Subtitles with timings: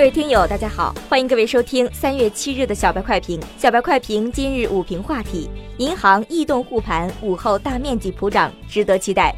[0.00, 3.38] 各位听友，大家好，欢迎各位收听三月七日的小白快评。
[3.58, 9.30] 小白快评今日午评话题：银行异动护盘，午后大面积普涨，值得期待。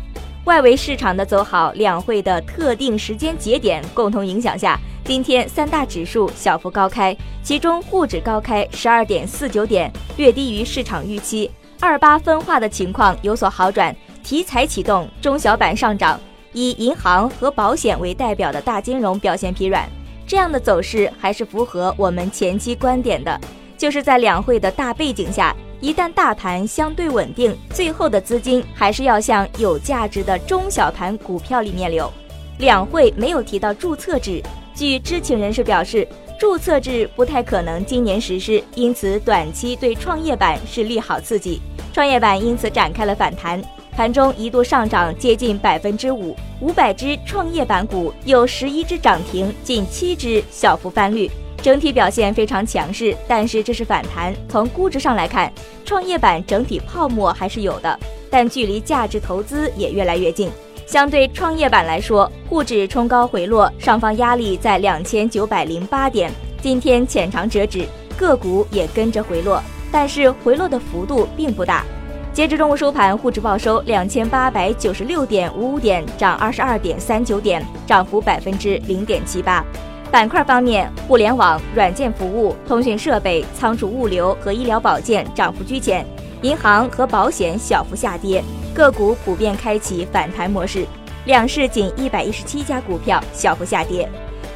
[0.44, 4.78] 外围市场的走好，两会的特定时间节点共同影响下。
[5.04, 11.50] 今天三大指数小幅高开，其中沪指高开十二点四九点，略低于市场预期。
[11.80, 13.92] 二八分化的情况有所好转，
[14.22, 16.20] 题材启动，中小板上涨，
[16.52, 19.90] 以银行和保险为代表的大金融表现疲软。
[20.26, 23.40] 这样的走势还是符合我们前期观点的，
[23.76, 32.10] 就是在两会的大背景下，一旦大盘相对稳定，最后的资金还是要向有价值的中小盘股票里面流。
[32.58, 34.42] 两会没有提到注册制。
[34.74, 36.06] 据知情人士表示，
[36.38, 41.60] 注册制不太可能今年实施，因此短期对创业板是利好刺激，
[41.92, 43.62] 创业板因此展开了反弹，
[43.96, 53.14] 盘中一度上涨接近百分之五，五百只创业板股有十一只涨停，近七只小幅翻绿，整体表现非常强势。
[53.28, 55.52] 但是这是反弹，从估值上来看，
[55.84, 57.98] 创业板整体泡沫还是有的，
[58.30, 60.50] 但距离价值投资也越来越近。
[60.86, 66.32] 相对创业板来说，沪指冲高回落，上方压力在两千九百零八点。
[66.62, 71.84] 今天浅尝辄止，个股也跟着回落，但是回落的幅度并不大。
[72.32, 79.62] 截至中午收盘，沪指报收两千八百九十六点五五点，涨二十二点三九点，涨幅百分之零点七八。
[80.10, 86.06] 板块方面，互联网、软件服务、通讯设备、仓储物流和医疗保健涨幅居前，
[86.40, 88.42] 银行和保险小幅下跌。
[88.72, 90.86] 个股普遍开启反弹模式，
[91.26, 94.08] 两市仅一百一十七家股票小幅下跌。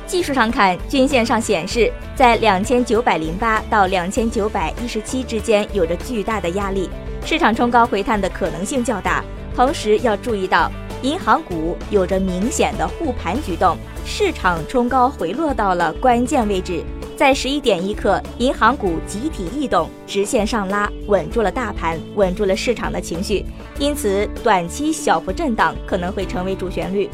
[0.07, 6.89] 技术上看，均线上显示在两千九百零八到两千九百一十七之间有着巨大的压力，
[7.25, 9.25] 市场冲高回探的可能性较大。
[9.55, 10.71] 同时要注意到，
[11.03, 16.85] 银行股有着明显的护盘举动，市场冲高回落到了关键位置。
[17.17, 23.45] 在十一点一刻，银行股集体异动，直线上拉，稳住了大盘，稳住了市场的情绪。
[23.79, 27.09] 因此，短期小幅震荡可能会成为主旋律。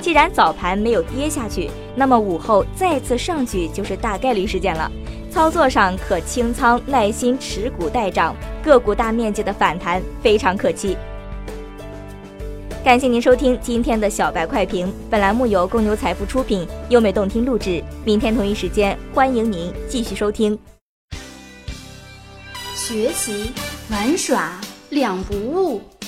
[0.00, 4.88] 既然早盘没有跌下去，那么午后再次上去就是大概率事件了。
[5.32, 10.96] 操作上可清仓，耐心持股待涨，个股大面积的反弹非常可期。
[12.84, 17.82] 感谢您收听今天的小白快评，本栏目由公牛财富出品，优美动听录制。
[18.04, 20.56] 明天同一时间，欢迎您继续收听。
[22.74, 23.50] 学习
[23.90, 24.58] 玩耍
[24.90, 25.82] 两不误，